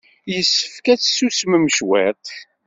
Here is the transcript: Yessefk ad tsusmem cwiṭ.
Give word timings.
Yessefk 0.33 0.85
ad 0.93 0.99
tsusmem 0.99 1.65
cwiṭ. 1.75 2.25